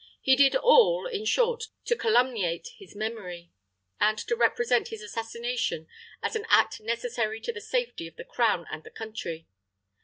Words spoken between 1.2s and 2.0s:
short, to